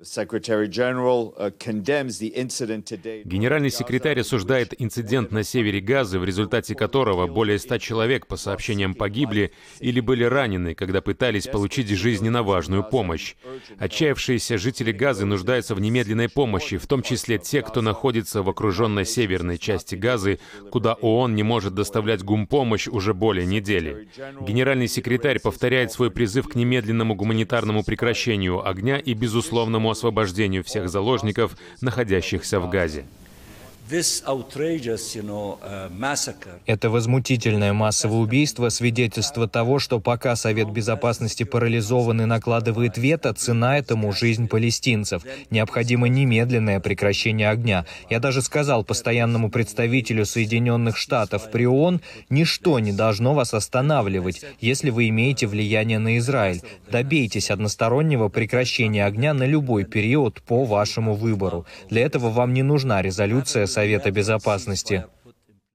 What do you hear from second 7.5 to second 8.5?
ста человек, по